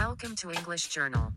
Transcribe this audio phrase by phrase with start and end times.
[0.00, 1.30] Welcome to English Journal.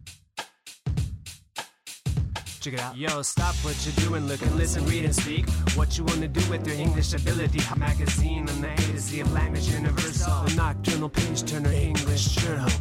[2.61, 2.95] Check it out.
[2.95, 5.49] Yo, stop what you're doing, look and listen, read and speak.
[5.75, 7.59] What you wanna do with your English ability?
[7.73, 10.45] A magazine on the A to Z of language universal.
[10.47, 12.71] The nocturnal page turner English journal.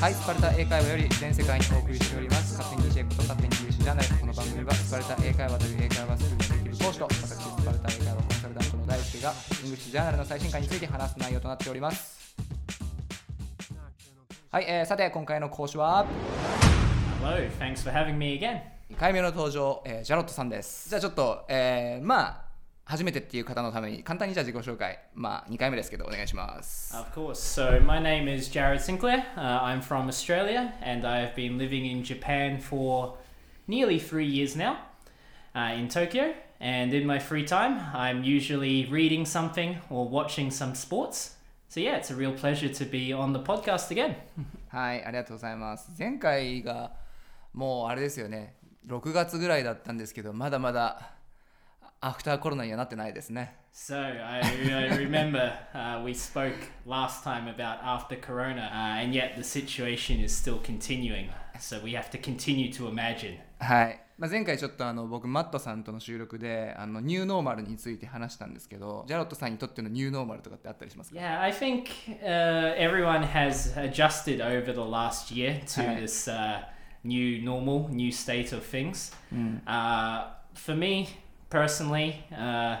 [0.00, 2.56] はい、スパルタ英会話より全世界にお送りしております。
[2.56, 4.08] 勝手に教えこと勝手にイングリッシュじゃない。
[4.08, 12.15] この番組はスパルタ英会話という英会話スクールのできる講師と、私スパルタ英会話コンサルタントの大輔がイングリッシュジャーナルの最新刊について話す内容となっております。
[14.56, 16.06] はい、えーさて今回の講師は
[17.20, 18.62] Hello, thanks for having me again.
[18.90, 20.88] 2回目の登場、えージャロットさんです。
[20.88, 22.44] じゃあちょっと、えーまあ
[22.86, 26.96] 初めてっていう方のために簡単にじゃあ自己紹介、まあ2回目ですけどお願いします。
[26.96, 27.34] Of course.
[27.34, 29.24] So, my name is Jared Sinclair.
[29.36, 33.18] Uh, I'm from Australia and I've been living in Japan for
[33.68, 34.78] nearly three years now
[35.54, 36.32] uh, in Tokyo.
[36.60, 41.35] And in my free time, I'm usually reading something or watching some sports.
[41.76, 44.14] So, yeah, it's a real pleasure to be on the podcast again.
[44.68, 45.90] はい、ありがとうございます。
[45.98, 46.92] 前回が
[47.52, 51.10] もうあれですよね、6月ぐらいだったんですけど、まだまだ
[52.00, 53.56] アフターコロナにはなってないですね。
[53.74, 56.54] So I, I remember uh, we spoke
[56.86, 61.28] last time about after Corona, uh, and yet the situation is still continuing.
[61.60, 63.38] So we have to continue to imagine.
[63.58, 64.00] はい。
[64.18, 71.90] まあ、前回ちょっとあの僕マットさんとの収録であのニューノーマルについて話したんですけどジャロットさんにとってのニューノーマルとかってあったりしますか Yeah, I think
[72.22, 76.62] uh, everyone has adjusted over the last year to this uh,
[77.04, 79.12] new normal, new state of things.
[79.66, 81.08] Uh, for me
[81.50, 82.78] personally, uh,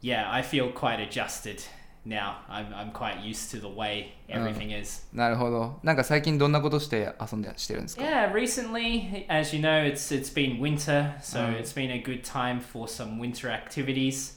[0.00, 1.62] yeah, I feel quite adjusted
[2.05, 2.35] now.
[2.49, 5.05] I'm, I'm quite used to the way everything is.
[5.13, 5.79] なるほど。
[5.83, 11.59] なんか最近どんなことして遊んでしてるんですか Yeah, recently, as you know, it's it's been winter, so Mm.
[11.59, 14.33] it's been a good time for some winter activities.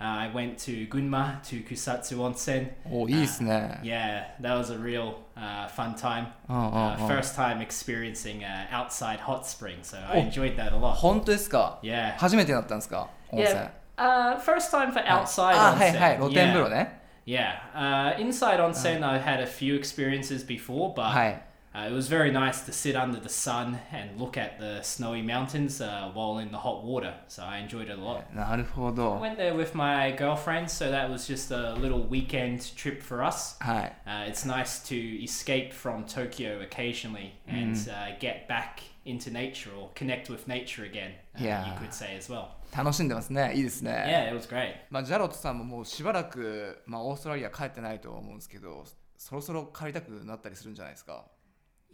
[0.00, 2.70] Uh, I went to Gunma to Kusatsu Onsen.
[2.90, 3.78] おいいですね。
[3.84, 6.26] Yeah, that was a real uh, fun time.
[6.48, 10.28] うんうんうん Uh, first time experiencing uh, outside hot spring, so I Oh.
[10.28, 10.94] enjoyed that a lot.
[10.94, 12.16] 本当ですか Yeah.
[12.16, 13.70] 初めてだったんですか温泉 Yeah.
[13.96, 15.78] Uh, first time for outside あ、 onsen.
[15.78, 16.18] はいはい。
[16.18, 16.70] 露天風呂 Yeah.
[16.70, 17.00] ね。
[17.24, 17.52] Yeah.
[17.74, 21.42] Uh, inside onsen, I've had a few experiences before, but はい。
[21.74, 25.22] uh, it was very nice to sit under the sun and look at the snowy
[25.22, 27.14] mountains uh, while in the hot water.
[27.28, 28.24] So I enjoyed it a lot.
[28.34, 29.18] なるほ I ど。
[29.20, 33.56] went there with my girlfriend, so that was just a little weekend trip for us.
[33.60, 33.92] はい。
[34.06, 39.90] Uh, it's nice to escape from Tokyo occasionally and uh, get back into nature or
[39.94, 41.66] connect with nature again, uh, Yeah.
[41.74, 42.48] you could say as well.
[42.76, 43.52] 楽しんでますね。
[43.54, 43.90] いいですね。
[43.92, 44.74] Yeah, it was great.
[44.90, 48.84] まあ、ジャロットさんももうしばらく、まあ、オーストラリア帰ってないと思うんですけど
[49.16, 51.24] そろそろ帰りたくなったりするんじゃないですか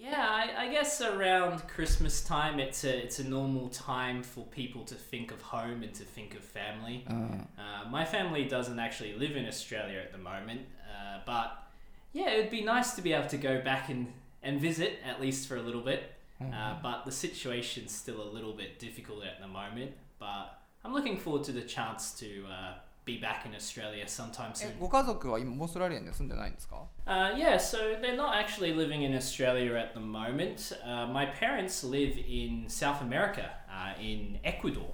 [0.00, 4.84] Yeah, I, I guess around Christmas time, it's a it's a normal time for people
[4.84, 7.04] to think of home and to think of family.
[7.10, 11.64] Uh, my family doesn't actually live in Australia at the moment, uh, but
[12.12, 14.06] yeah, it would be nice to be able to go back and,
[14.44, 16.12] and visit at least for a little bit.
[16.40, 19.90] Uh, but the situation's still a little bit difficult at the moment.
[20.20, 22.74] But I'm looking forward to the chance to uh,
[23.04, 24.78] be back in Australia sometime え soon.
[24.78, 30.72] ご家族は今オーストラリアには住んでないんですか Uh, yeah, so they're not actually living in Australia at the moment.
[30.84, 34.84] Uh, my parents live in South America, uh, in Ecuador.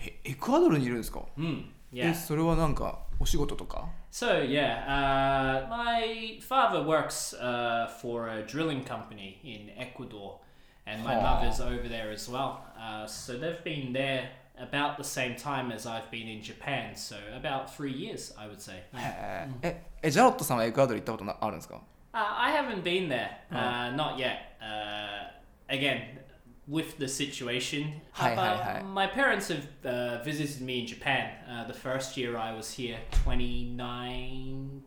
[0.00, 2.14] えエクアドルにいるんですか、 Mm, え yeah.
[2.14, 10.38] それはなんかお仕事とか So yeah, uh, my father works uh, for a drilling company in Ecuador,
[10.86, 11.22] and my Aw.
[11.22, 12.64] mother's over there as well.
[12.78, 16.96] Uh, so they've been there about the same time as I've been in Japan.
[16.96, 18.82] So about three years, I would say.
[18.94, 21.80] へーええジャロットさんはエクアドル行ったことなあるんですか
[22.14, 24.56] Uh, I haven't been there, uh, not yet.
[24.60, 25.28] Uh,
[25.68, 26.18] again,
[26.66, 28.82] with the situation, Hi, Uh, hi, hi.
[28.82, 31.30] my parents have uh, visited me in Japan.
[31.46, 34.82] Uh, the first year I was here, 2019?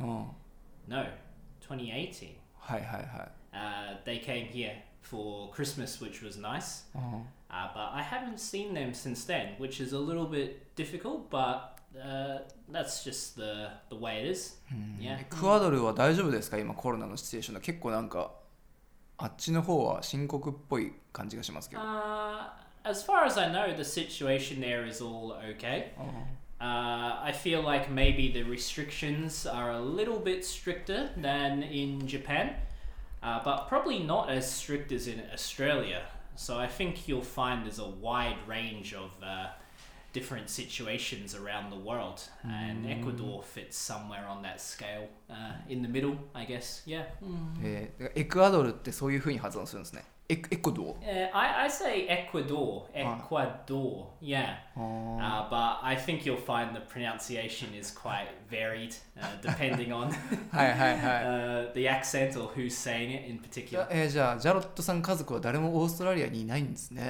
[0.00, 0.26] うん、
[0.88, 1.04] No,
[1.60, 2.36] 2018.
[2.60, 6.84] はいはいはい、 Uh, they came here for Christmas, which was nice.
[6.94, 11.30] うん Uh, but I haven't seen them since then, which is a little bit difficult,
[11.30, 12.40] but uh,
[12.70, 14.58] that's just the, the way it is.
[15.00, 15.18] Yeah.
[15.18, 18.32] エクアドルは大丈夫ですか今コロナのシチュエーションで結構なんか
[19.16, 22.50] あっちの方は深刻っぽい感じがしますけど、 Uh,
[22.84, 25.92] as far as I know, the situation there is all okay.
[25.98, 32.04] うん Uh, I feel like maybe the restrictions are a little bit stricter than in
[32.04, 32.56] Japan,
[33.22, 36.02] uh, but probably not as strict as in Australia.
[36.36, 39.48] So I think you'll find there's a wide range of uh,
[40.12, 45.88] different situations around the world, and Ecuador fits somewhere on that scale, uh, in the
[45.88, 46.82] middle, I guess.
[46.86, 47.06] Yeah.
[47.62, 50.95] えーエクアドルってそういう風に発音するんですね Ecuador.
[51.05, 54.55] Uh, I, I say Ecuador, Ecuador, yeah.
[54.77, 55.19] Oh.
[55.19, 60.13] Uh, but I think you'll find the pronunciation is quite varied uh, depending on
[60.53, 63.85] uh, the accent or who's saying it in particular.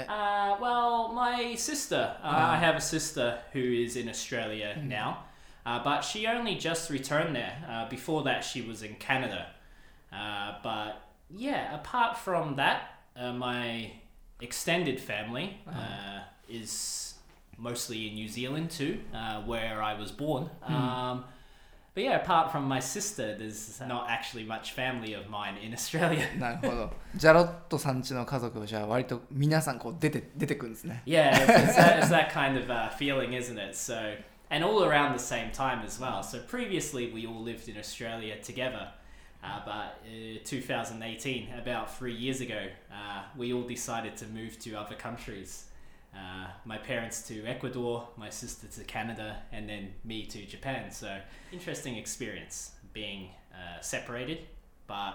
[0.10, 5.26] Uh, well, my sister, uh, I have a sister who is in Australia now,
[5.68, 7.88] uh, but she only just returned there.
[7.92, 9.48] before that, she was in Canada.
[10.12, 11.00] but
[11.30, 13.93] yeah, apart from that, uh, my
[14.41, 17.15] extended family uh, is
[17.59, 20.49] mostly in New Zealand too, uh, where I was born.
[20.65, 21.25] Um,
[21.95, 26.25] but yeah, apart from my sister, there's not actually much family of mine in Australia.
[26.39, 33.75] なるほどジャロットさんちの家族はじゃあ割と皆さんこう出て出てくるんですね Yeah, it's, it's, that, it's that kind of uh, feeling, isn't it?
[33.75, 34.15] So,
[34.51, 36.23] and all around the same time as well.
[36.23, 38.93] So previously we all lived in Australia together,
[39.43, 44.75] uh, but uh, 2018, about three years ago, uh, we all decided to move to
[44.75, 45.67] other countries.
[46.15, 50.91] Uh, my parents to Ecuador, my sister to Canada, and then me to Japan.
[50.91, 51.09] So
[51.53, 54.39] interesting experience being uh, separated,
[54.89, 55.15] but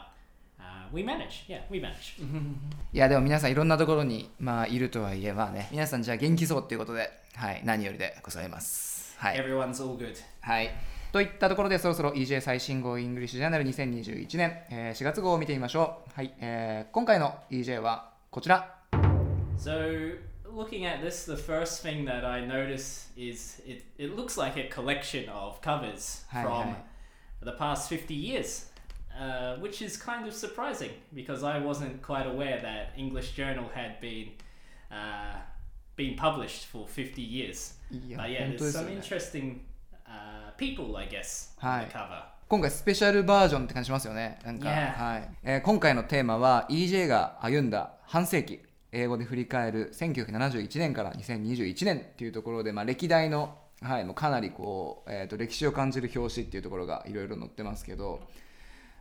[0.60, 0.64] uh,
[0.94, 1.44] we manage.
[1.48, 2.16] Yeah, we manage.
[2.94, 10.16] いやでも皆さんいろんなところにまあいるとはいえまあね皆さんじゃあ元気そうっていうことではい何よりでございますはい Everyone's all good.
[10.42, 10.70] はい。
[11.13, 16.11] といったところでそろそろ EJ 最新号イングリッシュジャーナル2021年、えー4月号を見てみましょう。
[16.15, 18.75] はい、えー今回の EJ はこちら。
[19.59, 24.69] So, looking at this, the first thing that I notice is it, it looks like a
[24.69, 26.77] collection of covers from
[27.43, 28.71] the past 50 years,
[29.19, 33.99] uh, which is kind of surprising because I wasn't quite aware that English Journal had
[34.01, 34.29] been
[34.93, 35.39] uh,
[35.97, 37.75] been published for 50 years.
[37.91, 38.97] いや But yeah, there's some ね。
[39.01, 39.59] interesting uh,
[40.59, 41.87] people, I guess, on Hi.
[41.87, 42.23] the cover.
[42.49, 44.39] 今回スペシャルバージョンって感じしますよね。
[44.45, 44.93] なんか、Yeah.
[44.93, 48.69] はいえー今回のテーマは EJ が歩んだ半世紀。
[48.93, 58.21] 英語で振り返る1971年から2021年っていうところで、まあ、歴代の、はい、もうかなりこう、えー、と歴史を感じる表紙っていうところがいろいろ載ってますけど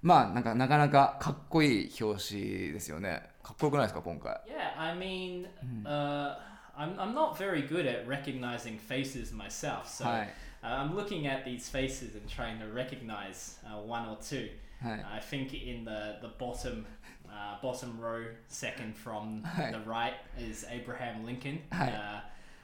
[0.02, 2.42] まあなんかなかなかかっこいい表紙
[2.74, 5.48] ですよねかっこよくないですか今回？Yeah, I mean,
[5.86, 6.36] uh,
[6.78, 9.88] I'm, I'm not very good at recognizing faces myself.
[9.88, 10.28] So Hi.
[10.63, 14.49] uh, I'm looking at these faces and trying to recognize uh, one or two.
[14.83, 15.01] Hi.
[15.17, 16.87] I think in the, the bottom
[17.29, 19.73] uh, bottom row, second from Hi.
[19.73, 21.61] the right, is Abraham Lincoln.
[21.73, 21.91] Hi.
[21.93, 22.21] Uh,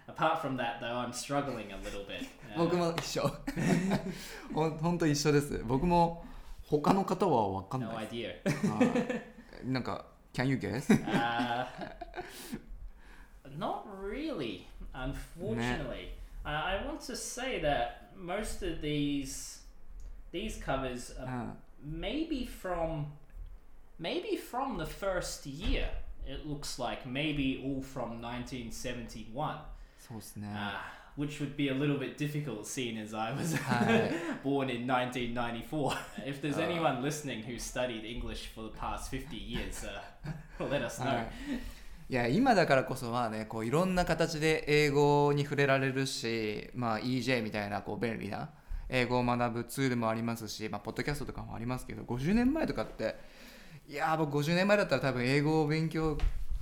[0.09, 2.23] apart from that, though, I'm struggling a little bit.
[2.55, 3.31] Uh, 僕も一緒
[4.55, 6.25] ほんほんと一緒です僕も
[6.67, 8.35] 他の方は分かんな no い idea.
[8.45, 8.85] は
[9.65, 10.05] いなんか
[10.35, 10.87] Can you guess?
[10.91, 11.67] Uh,
[13.59, 16.11] not really, unfortunately.
[16.46, 19.60] uh, I want to say that most of these
[20.32, 21.52] these covers are ah.
[21.84, 23.14] maybe from
[24.00, 25.90] maybe from the first year.
[26.26, 29.58] It looks like maybe all from 1971.
[30.54, 30.86] Uh, ah,
[31.16, 34.10] which would be a little bit difficult, seeing as I was ah.
[34.44, 35.98] born in 1994.
[36.26, 36.62] if there's uh.
[36.62, 40.32] anyone listening who studied English for the past 50 years, uh,
[40.64, 41.26] let us know.
[42.18, 48.52] はいいや今だからこそまあねこういろんな形で英語に触れられるし、まあ、EJ みたいなこう便利な
[48.88, 53.16] 英語を学ぶツールもありますし、まあ、ポッドキャストとかもありますけど50年前とかって
[53.90, 56.16] いやー僕50年前だったら多分英語を勉強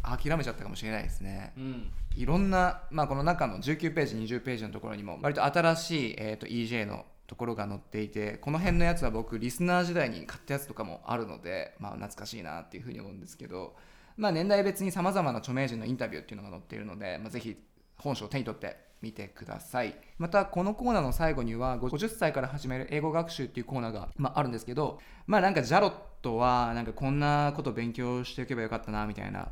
[0.03, 1.83] 諦めちゃったかもしれないですね Mm.
[2.15, 13.75] いろんな、まあ、この中の19ページ20ページのところにも割と新しい、えー、と EJ のところが載っていてこの辺のやつは僕リスナー時代に買ったやつとかもあるので、まあ、懐かしいなっていうふうに思うんですけど、
[14.21, 17.57] まあ、年代別にさまざまな著名人のインタビューっていうのが載っているので、まあ、ぜひ
[17.97, 29.47] 本書を手に取ってみてくださいまたこのコーナーの最後には50歳から始める英語学習っていうコーナーが、まあ、あるんですけどまあなんかジャロットはなんかこんなこと勉強しておけばよかったなみたいな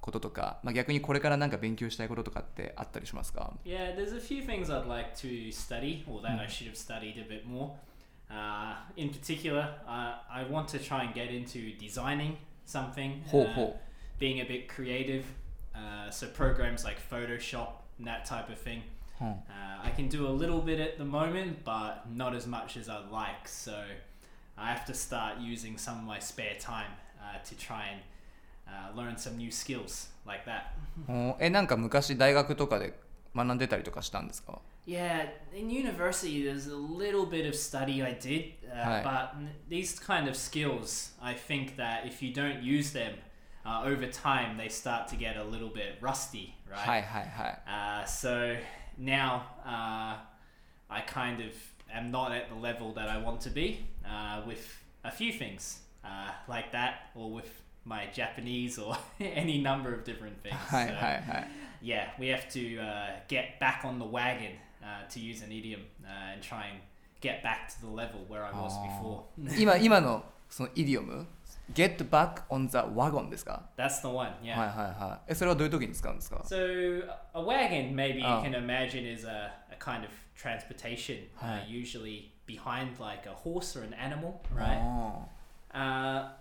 [0.00, 7.18] こととか、まあ、逆にこれからなんか勉強したいこととかってあったりしますか？Yeah, there's a few things I'd like to study, or that I should have studied
[7.18, 7.72] a bit more.
[8.30, 13.52] Uh, in particular, uh, I want to try and get into designing something, Ho, uh,
[13.52, 13.76] ho.
[14.19, 15.23] being a bit creative.
[15.75, 18.81] Uh, so programs like Photoshop and that type of thing.
[19.21, 22.77] うん Uh, I can do a little bit at the moment, but not as much
[22.77, 23.47] as I'd like.
[23.47, 23.71] So
[24.57, 28.01] I have to start using some of my spare time uh, to try and
[28.67, 30.73] uh, learn some new skills like that.
[31.07, 32.93] おえなんか昔大学とかで
[33.35, 39.03] 学んでたりとかしたんですか Yeah, in university, there's a little bit of study I did, uh, Right.
[39.03, 43.13] but n- these kind of skills, I think that if you don't use them
[43.65, 47.05] uh, over time, they start to get a little bit rusty, はい right?
[47.05, 48.55] はいはい Uh, so
[48.97, 50.17] now uh,
[50.89, 51.53] I kind of
[51.93, 54.59] am not at the level that I want to be uh, with
[55.03, 57.49] a few things uh, like that, or with
[57.85, 60.55] my Japanese or any number of different things.
[60.55, 61.47] はい So, はいはい
[61.81, 64.51] yeah, we have to uh, get back on the wagon
[64.83, 66.79] uh, to use an idiom uh, and try and
[67.21, 69.23] get back to the level where I was before.
[69.57, 71.25] 今今のそのイディオム
[71.73, 74.57] Get back on the wagon ですか That's the one, はい yeah.
[74.57, 77.03] はいはいえそれはどういう時に使うんですか So
[77.35, 78.41] a wagon, maybe you Oh.
[78.43, 81.65] can imagine, is a, a kind of transportation, uh, Hi.
[81.69, 84.79] usually behind like a horse or an animal, right?
[84.81, 85.27] あ
[85.71, 86.31] Uh,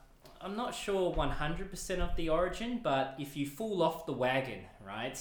[0.40, 5.18] I'm not sure 100% of the origin, but if you fall off the wagon, right,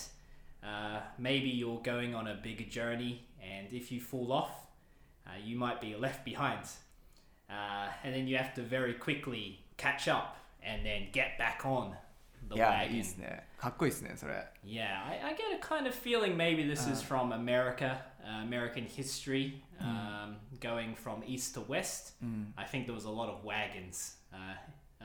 [0.64, 4.52] uh, maybe you're going on a bigger journey, and if you fall off,
[5.26, 6.62] uh, you might be left behind.
[7.50, 11.92] Uh, and then you have to very quickly catch up and then get back on
[11.92, 12.88] ー the いや wagon.
[12.92, 14.34] いいですねかっこいいですねそれ
[14.66, 18.86] Yeah, I, I get a kind of feeling maybe this is from America, uh, American
[18.86, 22.14] history, um, going from east to west.
[22.58, 24.56] I think there was a lot of wagons uh,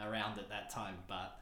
[0.04, 1.38] around at that time, but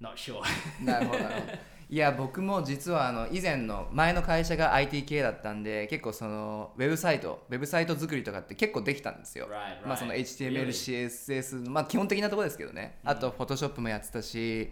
[0.00, 0.42] not sure.
[0.80, 1.52] なるほどなるほど
[1.89, 10.19] いや僕も実はあの以前の前の会社が IT 系だったんで結構そのウェブサイトウェブサイト作りとかって結構できたんですよ Right, まあその right.
[10.19, 10.67] HTML?
[10.67, 14.69] CSS のまあ基本的なところですけどねあと Photoshop もやってたし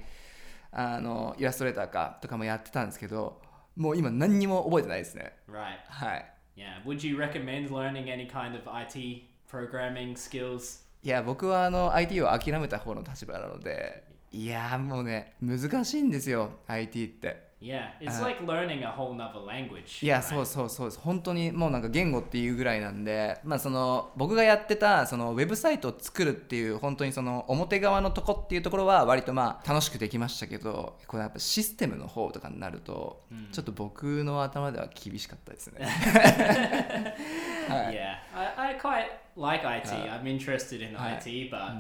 [0.72, 3.42] あのイラストレーターかとかもやってたんですけど
[3.78, 5.78] もう今何にも覚えてないですね right.
[5.88, 6.82] はい Yeah.
[6.86, 10.86] Would you recommend learning any kind of IT programming skills?
[11.04, 14.05] いや僕はあの IT を諦めた方の立場なので
[14.36, 20.04] いやもうね難しいんですよ IT って Yeah, it's Uh, like learning a whole nother language.
[20.06, 20.22] いや?
[20.22, 33.24] そうそうそう本当にもうなんか言語っていうぐらいなんでまあその僕がやってたそのウェブサイトを作るっていう本当にその表側のとこっていうところは割とまあ楽しくできましたけどこれやっぱシステムの方とかになると
[33.54, 35.88] ちょっと僕の頭では厳しかったですね
[37.68, 39.90] Yeah, I, I quite like IT.
[39.90, 40.96] Uh, I'm interested in.
[40.96, 41.74] IT, but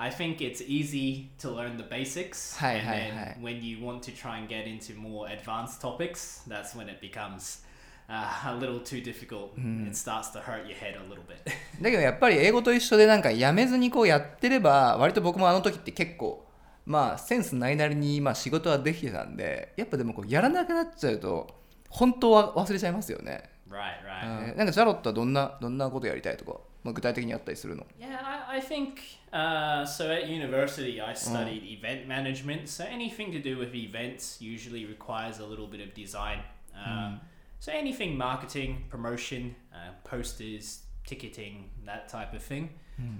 [0.00, 2.56] I think it's easy to learn the basics.
[2.58, 3.36] Hi, and hi, then hi.
[3.40, 7.62] when you want to try and get into more advanced topics, that's when it becomes
[8.08, 9.58] uh, a little too difficult.
[9.58, 11.38] It starts to hurt your head a little bit.
[11.82, 16.46] だけどやっぱり英語と一緒でなんかやめずにこうやってれば割と僕もあの時って結構
[16.86, 21.48] まあセンスないなりにまあ仕事はできてたんでやっぱでもこうやらなくなっちゃうと
[21.88, 24.50] 本当は忘れちゃいますよね right, right.
[24.50, 28.99] えーなんかジャロットはどんなどんなことやりたいとか、まあ、具体的にあったりするの Yeah, I, I think
[29.31, 30.11] uh, so.
[30.11, 32.67] At university, I studied event management.
[32.67, 36.39] So anything to do with events usually requires a little bit of design.
[36.75, 37.21] Um,
[37.59, 42.71] So anything marketing, promotion, uh, posters, ticketing, that type of thing.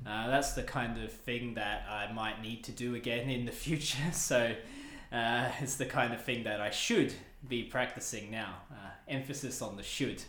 [0.05, 3.51] Uh, that's the kind of thing that I might need to do again in the
[3.53, 4.11] future.
[4.11, 4.53] So
[5.13, 7.13] uh, it's the kind of thing that I should
[7.47, 8.55] be practicing now.
[8.69, 8.75] Uh,
[9.07, 10.21] emphasis on the should.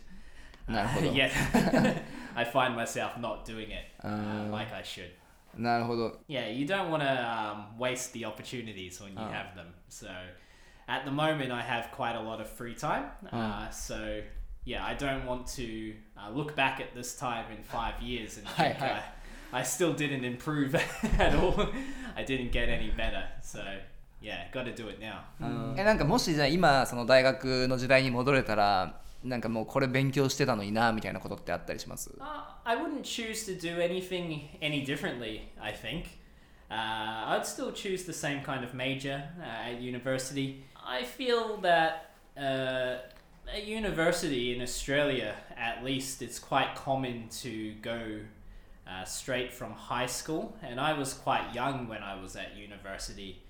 [0.68, 1.30] Uh, なるほど yet
[2.34, 5.10] I find myself not doing it uh, like I should.
[5.56, 9.30] なるほど Yeah, you don't want to um, waste the opportunities when you Oh.
[9.30, 9.66] have them.
[9.88, 10.06] So
[10.88, 13.04] at the moment, I have quite a lot of free time.
[13.32, 14.20] Uh, so
[14.64, 18.46] yeah, I don't want to uh, look back at this time in five years and
[18.48, 18.88] Hi, think hi.
[18.88, 19.00] uh,
[19.52, 20.74] I still didn't improve
[21.18, 21.68] at all.
[22.16, 23.22] I didn't get any better.
[23.42, 23.60] So
[24.20, 25.20] yeah, got to do it now.
[25.76, 32.24] えなんかもしじゃあ今その大学の時代に戻れたら なんかもうこれ勉強してたのになみたいなことってあったりします Uh,
[32.64, 36.06] I wouldn't choose to do anything any differently, I think.
[36.70, 40.64] Uh, I'd still choose the same kind of major uh, at university.
[40.76, 42.96] I feel that uh,
[43.52, 48.20] at university in Australia, at least, it's quite common to go
[48.88, 50.56] uh, straight from high school.
[50.62, 53.42] And I was quite young when I was at university.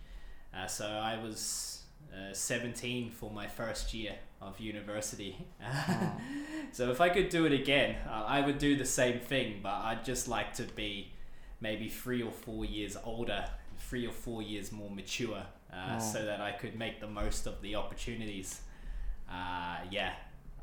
[0.53, 1.78] Uh, so I was
[2.14, 5.38] uh, 17 for my first year of university.
[6.72, 9.74] so if I could do it again, uh, I would do the same thing, but
[9.74, 11.12] I'd just like to be
[11.62, 13.46] maybe three or four years older,
[13.80, 17.62] three or four years more mature, uh, so that I could make the most of
[17.62, 18.62] the opportunities.
[19.30, 20.14] Uh, yeah,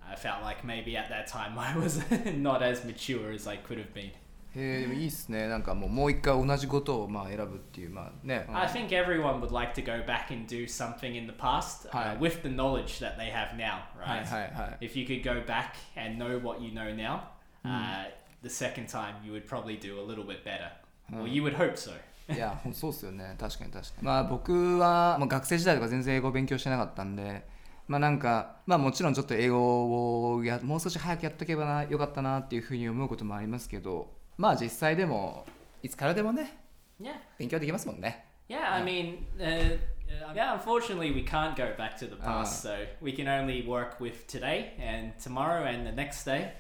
[0.09, 2.01] I felt like maybe at that time I was
[2.35, 4.11] not as mature as I could have been.
[4.57, 12.19] へえでもいいっすねなんかもうもう一回同じことをまあ選ぶっていうまあね、I think everyone would like to go back and do something in the past uh,
[12.19, 14.27] with the knowledge that they have now, はい right?
[14.27, 17.21] はいはい If you could go back and know what you know now,
[17.65, 18.11] uh,
[18.43, 20.71] the second time you would probably do a little bit better.
[21.13, 21.93] Well, you would hope so.
[22.35, 27.47] いやそうっすよね確かに確かにまあ僕は、まあ、学生時代とか全然英語勉強してなかったんで
[27.87, 35.46] まあなんかまあもちろんちょっと英語をやもう少し早くやっとけばなよかったなっていうふうに思うこともありますけどまあ実際でも
[35.84, 36.58] いつからでもね
[37.02, 37.16] Yeah.
[37.40, 42.62] 勉強できますもんね Yeah, I mean, uh, uh, yeah, unfortunately, we can't go back to the past,
[42.62, 46.52] so we can only work with today and tomorrow and the next day.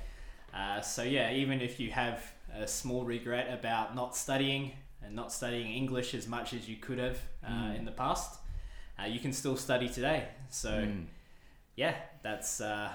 [0.53, 2.24] Uh, so, yeah, even if you have
[2.58, 4.72] a small regret about not studying
[5.03, 8.39] and not studying English as much as you could have uh, in the past,
[8.98, 10.30] uh, you can still study today.
[10.50, 10.88] So,
[11.75, 12.89] yeah, that's uh,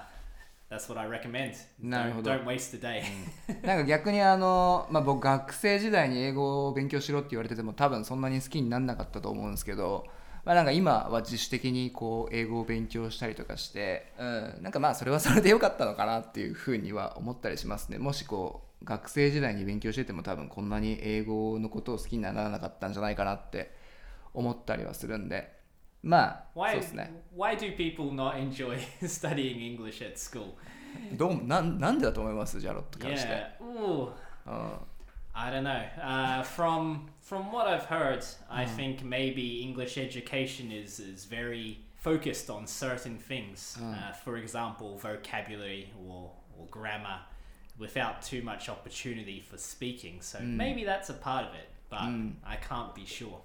[0.72, 1.52] that's what I recommend.
[1.80, 3.02] なるほど don't waste a day.
[3.66, 10.06] なんか逆にあの、まあ、僕学生時代に英語を勉強しろって言われてても多分そんなに好きにならなかったと思うんですけど、
[10.44, 23.72] まあ、なんか今は自主的にこう英語を勉強したりとかして、うん、なんかまあそれはそれで良かったのかなっていうふうには思ったりしますねもしこう学生時代に勉強してても多分こんなに英語のことを好きにならなかったんじゃないかなって
[24.34, 25.61] 思ったりはするんで
[26.03, 30.53] まあそう Why ですね why do people not enjoy studying English at school?
[31.13, 33.63] どうなんなんでだと思いますジャロットからして、 Yeah.
[33.63, 34.11] Ooh.
[34.45, 34.71] うん
[35.39, 35.83] I don't know.
[36.01, 42.49] Uh, from from what I've heard, I think maybe English education is is very focused
[42.49, 43.77] on certain things.
[43.79, 47.19] Uh, for example, vocabulary or or grammar,
[47.77, 50.21] without too much opportunity for speaking.
[50.21, 51.99] So maybe that's a part of it, but
[52.43, 53.39] I can't be sure.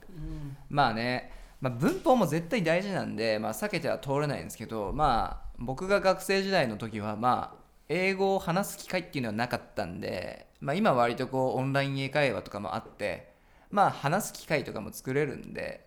[0.70, 7.57] まあね、 まあ、文法も絶対大事なんで、まあ、避けては通れないんですけど、まあ、僕が学生時代の時は、まあ、
[7.89, 13.31] 英語を話す機会っていうのはなかったんで、まあ、今は割とこうオンライン英会話とかもあって、
[13.71, 15.85] まあ、話す機会とかも作れるんで、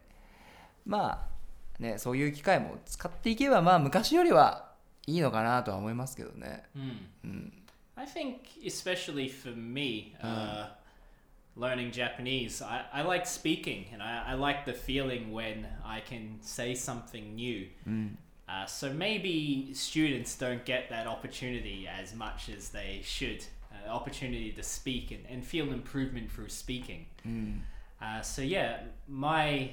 [0.85, 1.27] ま
[1.79, 4.71] あね、そういう機会も使っていけば、まあ、昔よりは
[5.07, 6.65] いいのかなとは思いますけどね。
[7.97, 10.71] I think, especially for me, uh,
[11.61, 16.39] learning Japanese, I, I like speaking and I, I like the feeling when I can
[16.41, 17.67] say something new.
[18.49, 23.45] Uh, so maybe students don't get that opportunity as much as they should.
[23.73, 27.07] Uh, opportunity to speak and, and feel improvement through speaking.
[28.03, 29.71] Uh, so yeah, my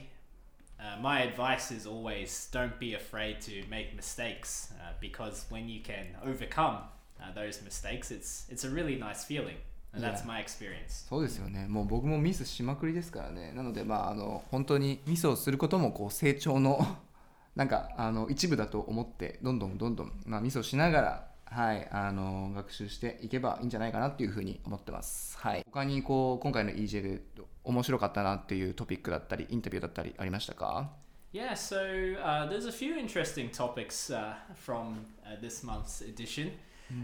[0.80, 5.80] uh, my advice is always don't be afraid to make mistakes uh, because when you
[5.82, 6.78] can overcome
[7.20, 9.58] uh, those mistakes, it's it's a really nice feeling,
[10.00, 11.08] that's my experience.
[11.08, 11.68] そうですよね。
[11.68, 13.52] もう僕もミスしまくりですからね。
[13.56, 16.80] なのでまああの本当にミスをすることもこう成長の
[17.56, 25.38] なんかあの一部だと思ってどんどんどんどん、まあ、ミスをしながらはいあの学習していけばいいんじゃないかなっていうふうに思ってます。
[25.38, 25.64] はい。
[25.66, 27.22] 他にこう今回の EJ で
[27.64, 30.92] 面白かったなっていうトピックだったりインタビューだったりありましたか
[31.34, 31.78] ？Yeah, so
[32.24, 36.52] uh, there's a few interesting topics uh, from uh, this month's edition.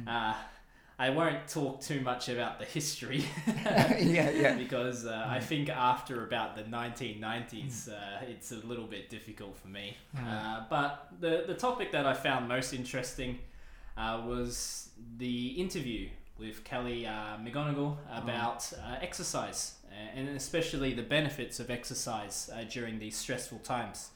[0.08, 0.34] Uh,
[1.00, 3.26] I won't talk too much about the history.
[3.48, 4.56] yeah, yeah.
[4.56, 5.30] Because uh, mm.
[5.30, 7.94] I think after about the 1990s, mm.
[7.94, 9.98] uh, it's a little bit difficult for me.
[10.16, 10.28] Mm.
[10.28, 13.40] Uh, but the, the topic that I found most interesting
[13.98, 18.24] uh, was the interview with Kelly uh, McGonigal mm.
[18.24, 19.74] about uh, exercise
[20.16, 24.10] and especially the benefits of exercise during these stressful times.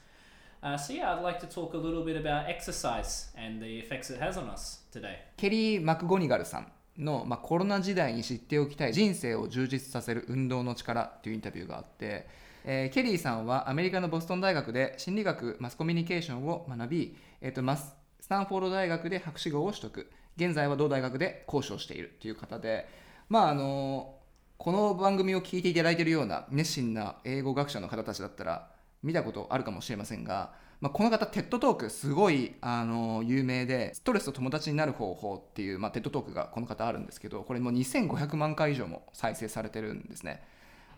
[0.60, 4.10] Uh, so, yeah, I'd like to talk a little bit about exercise and the effects
[4.10, 5.18] it has on us today.
[5.36, 12.26] ケリー・マクゴニガルさんの、まあ、コロナ時代に知っておきたい人生を充実させる運動の力っていうインタビューがあって、
[12.64, 22.88] えーケリーさんはアメリカのボストン大学で心理学マスコミュニケーションを学び、えー、とマススタンフォード大学で博士号を取得現在は同大学で講師をしているという方で
[23.28, 24.16] まああの
[24.56, 28.68] この番組を聞いていただいているような熱心な英語学者の方たちだったら
[29.02, 40.42] 見たことあるかもしれませんが、まあ、この方テッドトークすごいあの有名でストレスと友達になる方法っていう、まあ、テッドトークがこの方あるんですけどこれもう2500万回以上も再生されてるんですね。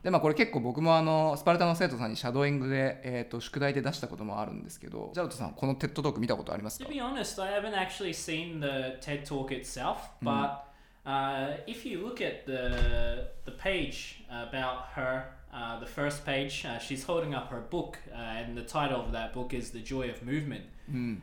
[0.03, 10.71] でまあこれ結構僕もあのスパルタの生徒さんにシャドーイングで、えー、と宿題で出したこともあるんですけどジャロットさんこのテッドトーク見たことありますか？To be honest, I haven't actually seen the TED Talk itself, but
[11.05, 16.79] uh, if you look at the the page about her, uh, the first page, uh,
[16.79, 20.09] she's holding up her book, uh, and the title of that book is "The Joy
[20.11, 20.65] of Movement."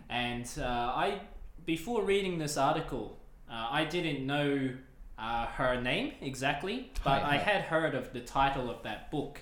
[0.09, 1.21] And uh, I,
[1.65, 3.17] before reading this article,
[3.49, 4.71] uh, I didn't know
[5.17, 9.41] uh, her name exactly, but Hi, I had heard of the title of that book,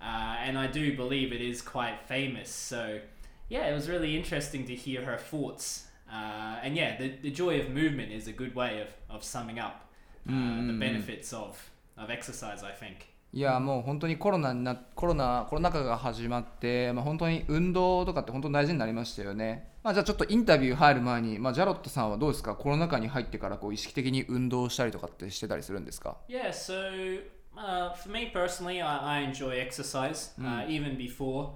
[0.00, 2.50] uh, and I do believe it is quite famous.
[2.50, 3.00] So,
[3.48, 5.86] yeah, it was really interesting to hear her thoughts.
[6.12, 9.58] Uh, and yeah, the, the joy of movement is a good way of, of summing
[9.58, 9.88] up
[10.28, 10.32] uh,
[10.66, 13.08] the benefits of, of exercise, I think.
[13.32, 27.20] いやもう本当にコロナになコロナコロナ禍が始まって、まあ、本当に運動とかって本当に大事になりましたよね、まあ、じゃあちょっとインタビュー入る前に、まあ、ジャロットさんはどうですかコロナ禍に入ってからこう意識的に運動したりとかってしてたりするんですか Yeah, so
[27.56, 31.52] uh, for me personally, I, I enjoy exercise uh, even before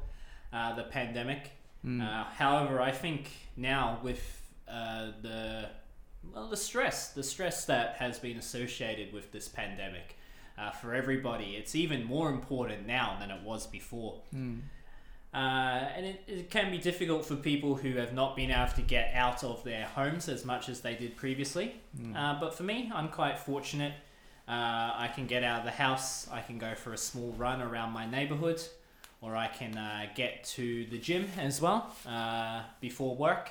[0.52, 1.50] uh, the pandemic.
[1.84, 3.26] Uh, however, I think
[3.58, 4.22] now with
[4.68, 5.68] uh, the
[6.32, 10.16] well, the stress, the stress that has been associated with this pandemic
[10.58, 14.20] uh, for everybody, it's even more important now than it was before.
[15.34, 18.82] Uh, and it, it can be difficult for people who have not been able to
[18.82, 21.74] get out of their homes as much as they did previously.
[22.16, 23.94] Uh, but for me, I'm quite fortunate.
[24.46, 27.62] Uh, I can get out of the house, I can go for a small run
[27.62, 28.62] around my neighborhood,
[29.22, 33.50] or I can uh, get to the gym as well uh, before work.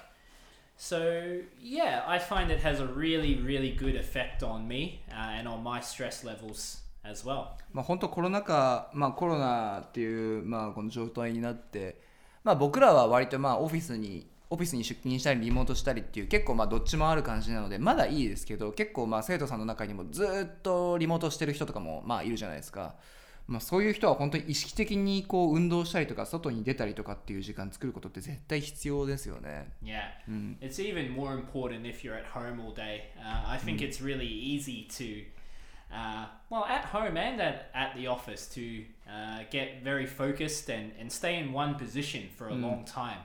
[0.78, 5.48] So, yeah, I find it has a really, really good effect on me uh, and
[5.48, 7.46] on my stress levels as well.
[7.72, 12.00] まあ本当コロナ禍、まあ、コロナっていう、まあ、この状態になって、
[12.44, 22.94] まあ、僕らは割とまあオフィスにオフィスに出勤したりリモートしたりっていう結構まあどっちもある感じなのでまだいいですけど結構まあ生徒さんの中にもずっとリモートしてる人とかもまあいるじゃないですか、
[23.48, 29.72] まあ、そういう人は本当に意識的にこう運動したりとか外に出たりとかっていう時間作ることって絶対必要ですよね。
[29.84, 30.02] Yeah,
[30.62, 33.12] it's even more important if you're at home all day.
[33.18, 35.26] Uh, I think it's really easy to,
[35.96, 40.92] uh, well, at home and at, at the office to uh, get very focused and,
[41.00, 43.20] and stay in one position for a long time,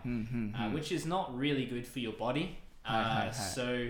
[0.59, 2.59] uh, which is not really good for your body.
[2.83, 3.27] Hi, hi, hi.
[3.29, 3.89] Uh, so,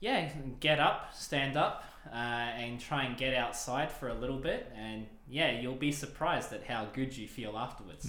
[0.00, 0.28] yeah,
[0.60, 4.72] get up, stand up, uh, and try and get outside for a little bit.
[4.76, 8.08] And yeah, you'll be surprised at how good you feel afterwards.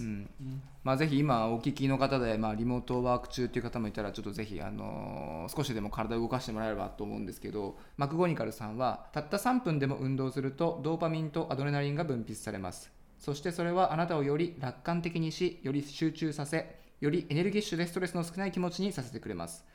[0.83, 19.65] まあ、ぜひ今お聞きの方で、まあ、リモートワーク中っていう方もいたらちょっとぜひ、あのー少しでも体を動かしてもらえればと思うんですけどマクゴニカルさんはたった3分でも運動するとドーパミンとアドレナリンが分泌されますそしてそれはあなたをより楽観的にしより集中させよりエネルギッシュでストレスの少ない気持ちにさせてくれます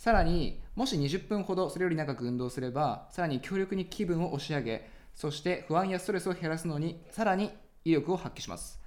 [0.00, 7.50] さらにもし20分ほどそれより長く運動すればさらに強力に気分を押し上げそして不安やストレスを減らすのにさらに
[7.84, 8.80] 威力を発揮します。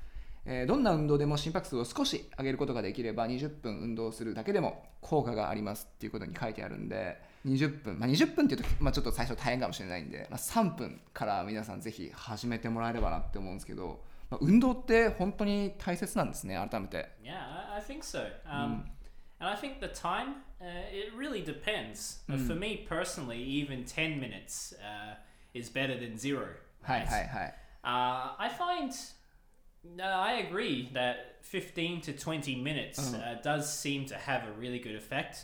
[0.44, 17.12] えーどんな運動でも心拍数を少し上げることができれば20分運動するだけでも効果がありますっていうことに書いてあるんで20分、まあ、20分っていうと、まあ、ちょっと最初大変かもしれないんで、まあ、3分から皆さんぜひ始めてもらえればなって思うんですけど、まあ、運動って本当に大切なんですね改めて。
[17.24, 18.20] Yeah, I, think so.
[18.50, 18.86] Um,
[19.44, 22.20] And I think the time, uh, it really depends.
[22.30, 22.48] Mm.
[22.48, 22.60] For hmm.
[22.60, 25.16] me personally, even 10 minutes uh,
[25.54, 26.48] is better than zero.
[26.84, 27.54] Hi, hi, hi.
[27.84, 28.94] Uh, I find,
[29.84, 33.16] no, I agree that 15 to 20 minutes hmm.
[33.16, 35.44] uh, does seem to have a really good effect.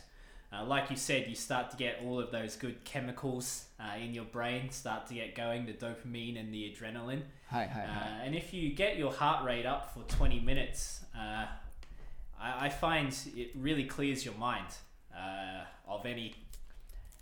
[0.50, 3.66] Uh, like you said, you start to get all of those good chemicals
[4.00, 7.20] in your brain start to get going, the dopamine and the adrenaline.
[7.50, 8.22] Hi, hi, hi.
[8.24, 11.04] and if you get your heart rate up for 20 minutes,
[12.39, 14.67] I, I find it really clears your mind
[15.15, 16.35] uh, of any,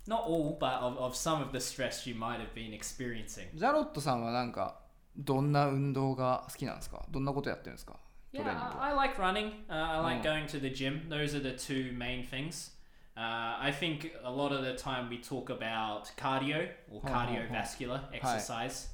[0.06, 3.46] not all, but of, of some of the stress you might have been experiencing.
[3.54, 4.80] ジャロットさんはなんか
[5.16, 7.92] どんな運動が好きなんですかどんなことやってるんですか
[8.32, 9.52] ト Yeah, レーニングは I, I like running.
[9.68, 10.32] Uh, I like Oh.
[10.34, 11.08] going to the gym.
[11.08, 12.72] Those are the two main things.
[13.16, 13.20] Uh,
[13.60, 17.08] I think a lot of the time we talk about cardio or Oh, oh, oh.
[17.08, 18.88] cardiovascular exercise,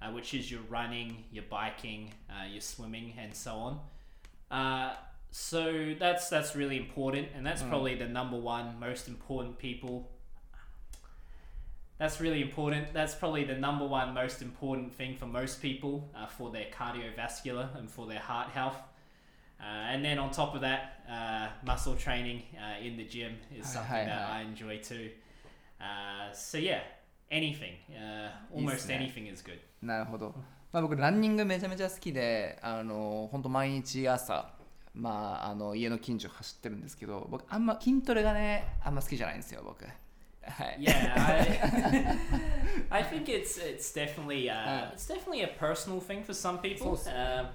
[0.00, 3.80] uh, which is your running, your biking, uh, your swimming, and so on.
[4.50, 4.94] Uh,
[5.32, 10.08] so that's that's really important, and that's probably the number one most important people.
[11.98, 12.92] That's really important.
[12.94, 17.76] That's probably the number one most important thing for most people uh, for their cardiovascular
[17.76, 18.76] and for their heart health.
[19.60, 23.66] Uh, and then on top of that, uh, muscle training uh, in the gym is
[23.66, 24.38] Hi, something hi, that hi.
[24.38, 25.10] I enjoy too.
[25.80, 26.82] Uh, so yeah,
[27.30, 29.58] anything, uh, almost Yes, anything is good.
[29.82, 30.34] なるほど、
[30.72, 34.51] まあ、僕ランニングめちゃめちゃ好きであの本当毎日朝
[34.93, 39.89] まああの家の近所走ってるんですけど僕あんま筋トレがねあんま好きじゃないんですよ僕は
[40.65, 41.13] い Yeah,
[42.91, 44.91] I, I think it's it's definitely uh, Uh.
[44.93, 46.99] it's definitely a personal thing for some people.
[47.07, 47.47] Um,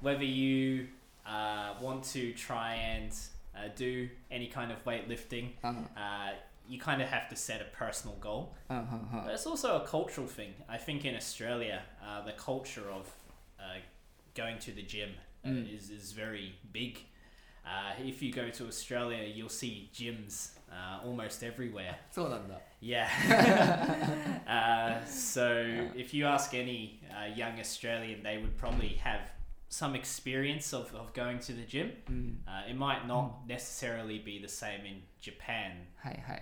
[0.00, 0.86] whether you
[1.26, 3.12] uh, want to try and
[3.56, 6.32] uh, do any kind of weightlifting, uh,
[6.68, 8.54] you kind of have to set a personal goal.
[8.68, 10.54] But it's also a cultural thing.
[10.68, 13.06] I think in Australia, uh, the culture of
[13.58, 13.80] uh,
[14.34, 15.75] going to the gym uh, Mm.
[15.75, 16.99] is, is very big.
[17.65, 21.95] Uh, if you go to Australia, you'll see gyms uh, almost everywhere.
[22.11, 23.05] そうなんだ Yeah.
[24.47, 29.19] uh, so if you ask any uh, young Australian, they would probably have
[29.69, 31.91] some experience of, of going to the gym.
[32.09, 35.87] うん、 Uh, it might not necessarily be the same in Japan.
[35.97, 36.41] はいはいは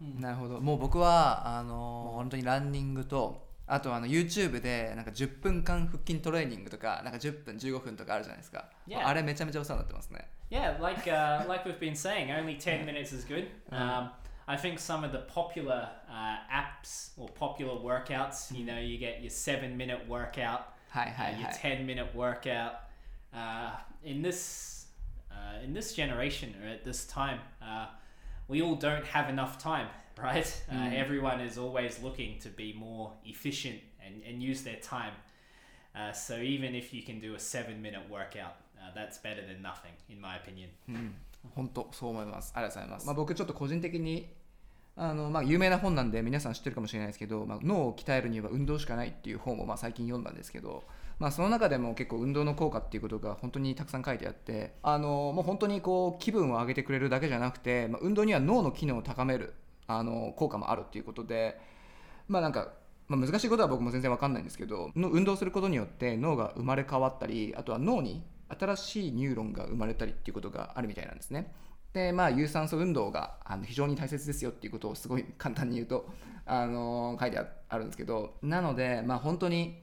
[0.00, 0.20] Yeah.
[0.20, 9.05] なるほどもう僕はあの本当にランニングと あとあの YouTube でなんか10分間腹筋トレーニングとかなんか10分15分とかあるじゃないですか、Yeah.
[9.07, 13.47] あれめちゃめちゃお世話になってますね Yeah, like uh, like we've been saying, only ten minutes is good.
[13.71, 14.11] Um,
[14.47, 19.21] I think some of the popular uh, apps or popular workouts, you know, you get
[19.21, 22.73] your seven minute workout, はいはい uh, は your い ten minute workout.
[23.33, 24.85] Uh, in this
[25.31, 27.87] uh, in this generation or at this time, uh,
[28.47, 30.45] we all don't have enough time, right?
[30.69, 30.93] Uh, Mm.
[30.93, 35.13] everyone is always looking to be more efficient and, and use their time.
[35.95, 39.61] Uh, so even if you can do a seven minute workout, uh, that's better than
[39.61, 40.69] nothing, in my opinion.
[40.89, 41.15] うん、
[41.55, 44.27] 本当そう思いますありがとうございます、まあ、僕ちょっと個人的に
[44.97, 50.83] あのまあ、有名な本なんで皆さん知ってるかもしれないですけど、まあ、脳を鍛えるには運動しかないっていう本をまあ最近読んだんですけど、
[51.19, 59.53] まあ、その中でも結構運動の効果っていうことが本当にたくさん書いてあってあのもう本当にこう気分を上げてくれるだけじゃなくて、まあ、運動には脳の機能を高める
[59.87, 61.59] あの効果もあるっていうことで
[62.27, 62.73] まあなんか
[63.07, 71.53] まあ、難しいことは僕も全然わかんないんですけど運動することによって脳が生まれ変わったりあとは脳に新しいニューロンが生まれたりっていうことがあるみたいなんですね。
[71.93, 76.09] でまあ有酸素運動があの非常に大切ですよっていうことをすごい簡単に言うと、
[76.45, 79.81] あのー、書いてあるんですけどなのでまあ本当に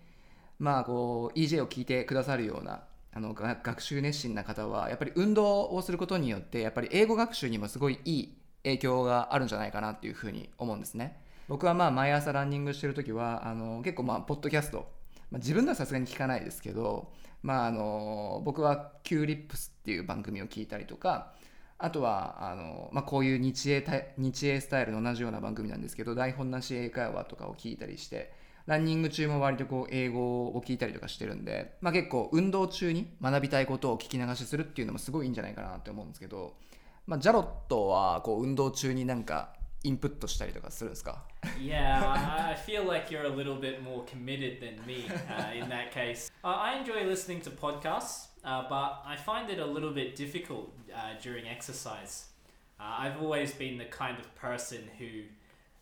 [0.58, 2.82] まあこう EJ を聞いてくださるような
[3.14, 11.20] あの学習熱心な方はやっぱり運動をすることによってやっぱり英語学習にもすごいいい影響があるんじゃないかなっていうふうに思うんですね。
[11.48, 14.86] 僕はまあ毎朝ランニングしてる時はあの結構まあポッドキャスト、
[15.30, 17.10] まあ、自分ではさすがに聞かないですけど
[17.42, 21.32] まああの僕は Q リップスっていう番組を聞いたりとか
[21.78, 23.84] あとはあの、まあ、こういう日英
[24.16, 28.32] 日英スタイルの同じような番組なんですけど台本なし英会話とかを聞いたりして
[28.66, 36.54] ランニング中も割とこう英語を聞いたりとかしてるんで、まあ、結構運動中に学びたいことを聞き流しするっていうのもすごいいいんじゃないかなって思うんですけど、
[37.05, 41.23] まあ、ジャロットはこう運動中になんかインプットしたりとかするんですか
[41.61, 45.91] Yeah, I feel like you're a little bit more committed than me uh, in that
[45.91, 46.29] case.
[46.43, 48.27] Uh, I enjoy listening to podcasts.
[48.47, 52.27] uh, but I find it a little bit difficult uh, during exercise.
[52.79, 55.23] Uh, I've always been the kind of person who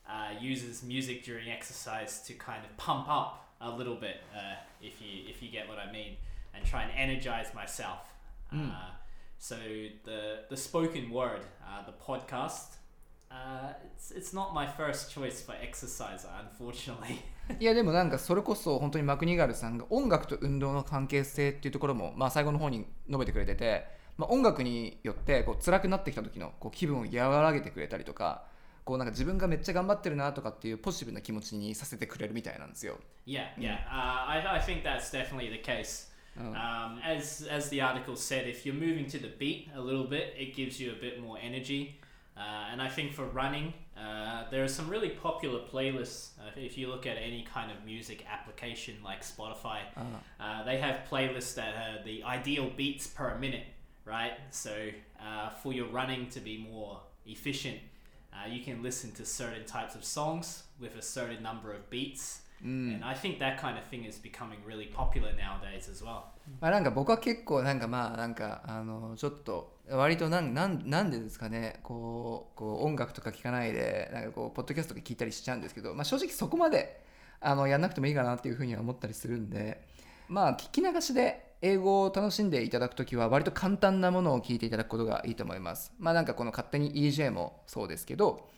[0.10, 4.94] uh, uses music during exercise to kind of pump up a little bit, uh, if
[5.00, 6.18] you if you get what I mean,
[6.56, 8.14] and try and energize myself.
[8.54, 8.74] Mm.
[9.41, 9.57] So
[10.05, 11.41] the the spoken word,
[11.87, 12.77] the podcast,
[13.31, 17.19] uh, it's, it's not my first choice for exercise, unfortunately.
[17.59, 23.87] いやでもなんかそれこそ本当にマクニガルさんが音楽と運動の関係性っていうところも、まあ、最後の方に述べてくれてて、
[24.19, 28.45] まあ、音楽によってこう辛くなってきた時のこう気分を和らげてくれたりとか
[28.85, 32.99] こうなんか自分がめっちゃ頑張ってるなとかっていうポジティブな気持ちにさせてくれるみたいなんですよ。
[33.27, 36.10] Yeah, yeah.、Uh, I, I think that's definitely the case.
[36.39, 40.35] Um, as, as the article said, if you're moving to the beat a little bit,
[40.39, 42.01] it gives you a bit more energy.
[42.37, 46.31] Uh, and I think for running, uh, there are some really popular playlists.
[46.39, 50.05] Uh, if you look at any kind of music application like Spotify, uh-huh.
[50.39, 53.67] uh, they have playlists that are the ideal beats per minute,
[54.07, 54.33] right?
[54.51, 54.89] So
[55.21, 57.79] uh, for your running to be more efficient,
[58.33, 62.43] uh, you can listen to certain types of songs with a certain number of beats.
[62.65, 62.97] Mm.
[62.97, 66.25] And I think that kind of thing is becoming really popular nowadays as well.
[66.61, 77.01] まあなんか僕は結構なんかまあなんかあのちょっと割となんなんなんでですかねこうこう音楽とか聴かないでなんかこうポッドキャストとか聞いたりしちゃうんですけど、まあ、正直そこまで
[77.41, 79.81] あのやんなくてもいいかなっていうふうには思ったりするんで
[80.29, 85.93] まあ聞き流しで英語を楽しんでいただくときは割と簡単なものを聞いていただくことがいいと思います。
[85.99, 88.49] まあなんかこの勝手に EJ もそうですけど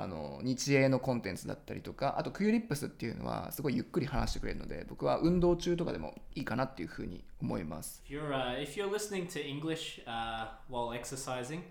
[0.00, 8.02] あの日英のコンテンツだったりとかあとクユリップスっていうのはすごいゆっくり話してくれるので僕は運動中とかでもいいかなっていうふうに思います。
[8.08, 11.62] If you're,、uh, if you're listening to English、uh, while exercising,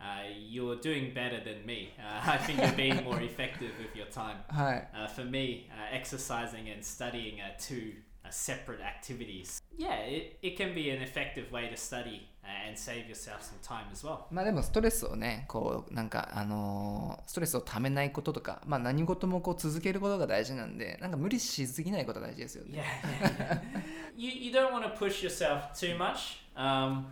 [0.00, 1.94] uh, you're doing better than me.
[1.98, 4.36] Uh, I think you're being more effective with your time.
[4.48, 4.88] はい。
[4.94, 9.60] Uh, for me, uh, exercising and studying are two uh, separate activities.
[9.76, 12.28] Yeah, it, it can be an effective way to study
[12.67, 14.25] and save yourself some time as well.
[14.31, 22.83] まあでもストレスをね、こうなんかあのー、ストレスをためないこととか、まあ何事もこう続けることが大事なんで、なんか無理しすぎないことが大事ですよね。
[23.15, 23.61] Yeah.
[24.17, 26.39] you you don't want to push yourself too much.
[26.55, 27.05] Um,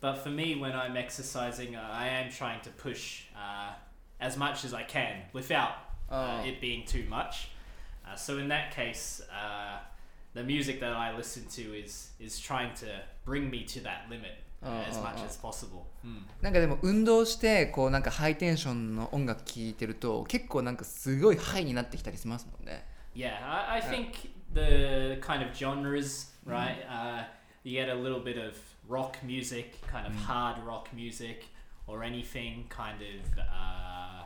[0.00, 3.72] but for me, when I'm exercising, uh, I am trying to push uh,
[4.20, 5.72] as much as I can without
[6.10, 6.46] uh, oh.
[6.46, 7.48] it being too much.
[8.06, 9.78] Uh, so in that case, uh,
[10.34, 12.86] the music that I listen to is is trying to
[13.24, 14.32] bring me to that limit.
[14.62, 15.82] as much as possible、
[16.40, 22.84] なんかでも運動してこうなんかハイテンションの音楽聴いてると結構なんかすごいハイになってきたりしますもんね。
[23.14, 26.84] Yeah, I, I think the kind of genres, right?
[26.88, 27.24] Uh,
[27.62, 28.56] you get a little bit of
[28.88, 31.44] rock music, kind of hard rock music,
[31.86, 34.24] or anything kind of uh,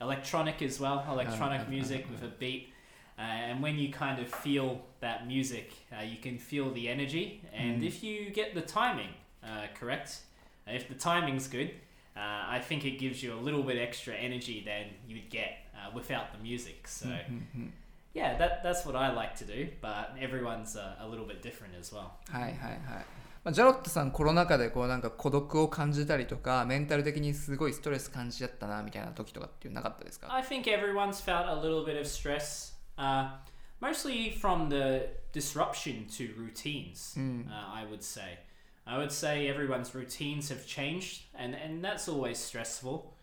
[0.00, 2.72] electronic as well, electronic music with a beat.
[3.18, 7.42] Uh, and when you kind of feel that music, uh, you can feel the energy.
[7.52, 7.86] And mm.
[7.86, 9.10] if you get the timing
[9.44, 10.20] uh, correct,
[10.66, 11.70] if the timing's good,
[12.16, 15.90] uh, I think it gives you a little bit extra energy than you'd get uh,
[15.94, 16.86] without the music.
[16.86, 17.68] So, mm-hmm.
[18.14, 21.92] yeah, that, that's what I like to do, but everyone's a little bit different as
[21.92, 22.12] well.
[22.30, 22.80] はいはいはい。
[23.42, 33.30] まあ、ジャロットさんコロナ禍でこうなんか孤独を感じたりとかメンタル的にすごいストレス感じちゃったなみたいな時とかっていうなかったですか I think everyone's felt a little bit of stress Uh,
[33.80, 37.48] mostly from the disruption to routines, mm.
[37.48, 38.38] uh, I would say.
[38.87, 43.13] I would say everyone's routines have changed, and, and that's always stressful.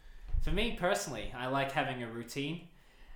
[0.42, 2.62] for me personally, I like having a routine.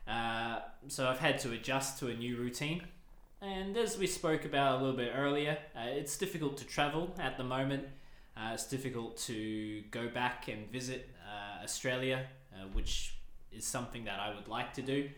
[0.06, 2.82] Uh, so I've had to adjust to a new routine.
[3.42, 7.36] And as we spoke about a little bit earlier, uh, it's difficult to travel at
[7.36, 7.84] the moment.
[8.36, 13.14] Uh, it's difficult to go back and visit uh, Australia, uh, which
[13.50, 15.08] is something that I would like to do.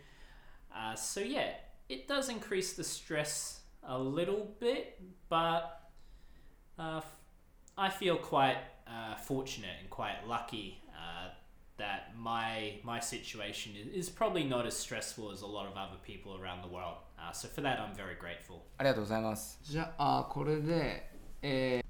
[0.75, 1.51] Uh, so, yeah,
[1.89, 5.91] it does increase the stress a little bit, but
[6.79, 7.01] uh,
[7.79, 11.29] I feel quite uh, fortunate and quite lucky uh,
[11.77, 15.99] that my my situation is, is probably not as stressful as a lot of other
[16.05, 16.97] people around the world.
[17.17, 18.63] Uh, so for that, I'm very grateful.
[18.79, 19.61] ありがとうございます。
[19.63, 21.09] じゃあ、これで、
[21.41, 21.89] えー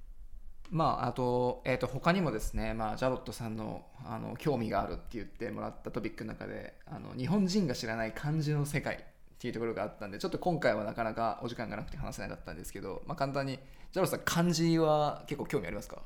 [0.71, 9.03] まあ、あと、えっ、と、他にもですね、まあ、ジャロットさんの、あの、興味があるって言ってもらったトピックの中で、あの、日本人が知らない漢字の世界
[9.39, 13.57] っていうところがあったんで、ちょっと今回はなかなかお時間がなくて話せなかったんですけど、まあ、簡単に、
[13.93, 16.03] ジャロさん、漢字は結構興味ありますか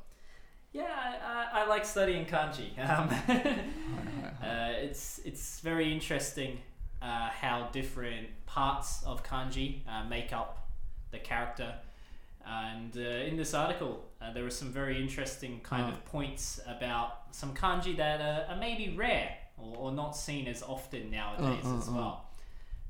[0.71, 2.73] Yeah, I, I, like studying kanji.
[2.79, 3.07] Um,
[4.41, 6.57] uh, it's it's very interesting
[7.01, 10.67] uh, how different parts of kanji uh, make up
[11.11, 11.75] the character.
[12.45, 15.91] And uh, in this article, uh, there were some very interesting kind Ah.
[15.93, 20.61] of points about some kanji that are, are maybe rare or, or not seen as
[20.63, 21.93] often nowadays uh, as uh.
[21.93, 22.25] well.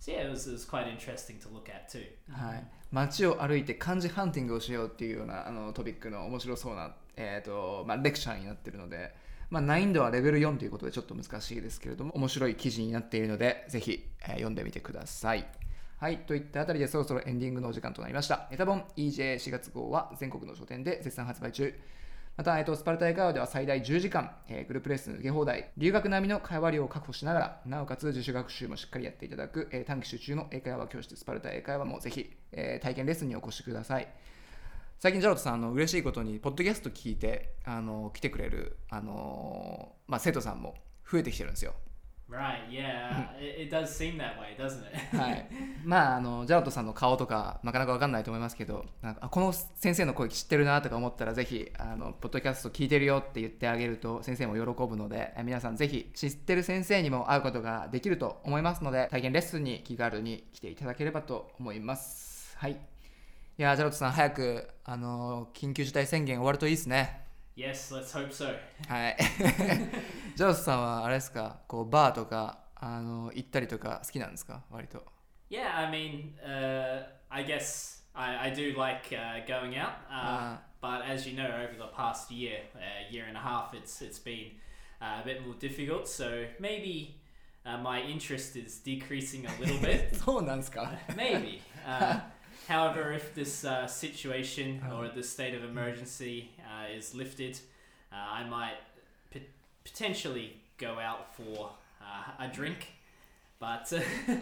[0.04, 2.04] So yeah, it was, it was quite interesting to look at too.
[2.30, 9.16] はい、街を歩いて漢字ハンティングをしようっていうようなあのトピックの面白そうな、えーとまあ、レクチャーになっているので、
[9.50, 15.48] まあ、難易度はレベル4ということでちょっと難しいですけれども面白い記事になっているのでぜひ、えー読んでみてください。
[16.00, 18.50] はい、といったあたりでそろそろエンディングのお時間となりました。
[18.52, 21.74] ネタ本 EJ4 月号は全国の書店で絶賛発売中。
[22.36, 34.08] また、えっと、スパルタ英会話では最大10時間、えーグループレッスン受け放題、留学並みの会話量を確保しながら、なおかつ自主学習もしっかりやっていただく、えー短期集中の英会話教室、スパルタ英会話もぜひ、えー体験レッスンにお越しください。
[35.00, 40.74] 最近、ジャロットさん、あの嬉しいことに、ポッドキャスト聞いて、あの来てくれる、あのまあ、生徒さんも
[41.10, 41.76] 増えてきてるんですよ。
[42.30, 44.96] Right, yeah, it, does seem that way, doesn't it?
[45.16, 45.48] はい、
[45.84, 62.56] まああのジャロットさんの顔とかなかなか分かんないと思いますけどなんかあこの先生の声知ってるなとか思ったらぜひあのポッドキャスト聞いてるよって言ってあげると先生も喜ぶのでえ皆さんぜひ知ってる先生にも会うことができると思いますので体験レッスンに気軽に来ていただければと思います。
[62.58, 62.72] はい。
[62.72, 62.76] い
[63.58, 67.22] やージャロットさん早くあの緊急事態宣言終わるといいですね。
[67.56, 68.56] Yes, let's hope so.
[68.90, 69.18] はい
[70.37, 75.03] ジャロットさんはあれですかこうバーとかあの行ったりとか好きなんですか割と
[75.51, 80.61] Yeah, I mean, uh, I guess I, I do like uh, going out, uh, Ah.
[80.83, 84.19] but as you know, over the past year, uh, year and a half, it's it's
[84.23, 84.53] been
[85.01, 86.07] uh, a bit more difficult.
[86.07, 87.17] So maybe
[87.65, 90.15] uh, my interest is decreasing a little bit.
[90.23, 91.61] そうなんですか maybe.
[91.87, 92.21] Uh,
[92.69, 97.57] however, if this uh, situation or this state of emergency uh, is lifted,
[98.13, 98.92] uh, I might p-
[99.85, 102.87] potentially go out for uh, a drink.
[103.61, 103.93] But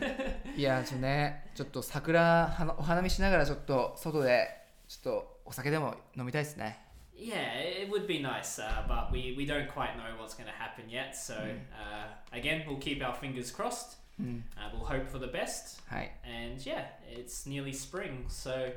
[0.57, 4.47] いやちょっとねちょっと桜はなお花見しながらちょっと外で
[4.87, 6.79] ちょっとお酒でも飲みたいですね
[7.19, 10.53] Yeah, it would be nice, uh, but we, we don't quite know what's going to
[10.53, 11.16] happen yet.
[11.16, 13.97] So, uh, again, we'll keep our fingers crossed.
[14.21, 15.81] うん、 Uh, we'll hope for the best.
[15.88, 18.71] はい And yeah, it's nearly spring, so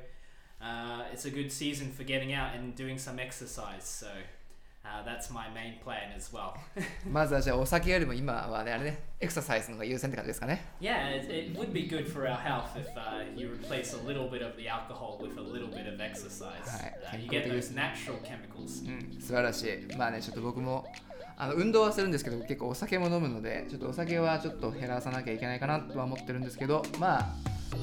[0.61, 3.83] uh, it's a good season for getting out and doing some exercise.
[3.83, 4.07] So,
[7.10, 10.62] まずはじゃあお酒よりも今はね、あれね、エクササイズの方が優先って感じですかね。
[10.78, 11.08] Yeah,
[18.86, 19.96] うん、素晴らしい。
[19.96, 20.86] まあね、ちょっと僕も
[21.36, 27.34] あの運動はするんですけど、結構お酒も飲むので、ちょっとお酒はちょっと減らさなきゃいけないかなとは思ってるんですけど、まあ、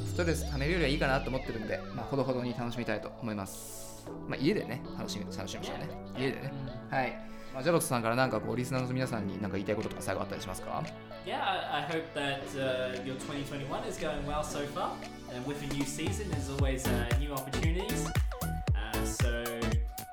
[0.06, 3.91] ストレスためるよりはいいかなと思ってるんで、まあ、ほどほどに楽しみたいと思います。
[4.28, 6.54] まあ家でね楽しみ楽しみましょうね家でね
[6.90, 7.18] はい、
[7.54, 10.84] まあ、ジャロットさんからなんかこうリスナーの皆さんに何か言いたいこととか最後あったりしますか
[11.24, 14.90] Yeah, I, I hope that uh, your 2021 is going well so far.
[15.32, 18.08] And with a new season, there's always uh, new opportunities.
[18.76, 19.44] Uh, so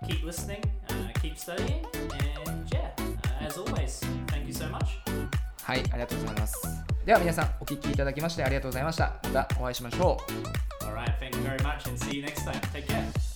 [0.07, 4.99] keep listening, uh, keep studying, and yeah, uh, as always, thank you so much.
[5.69, 10.17] はいありがとうございますでは皆さんお聞きいただきましてありがとうございましたまたお会いしましょ
[10.83, 12.59] う All right, thank you very much, and see you next time.
[12.73, 13.28] Take care.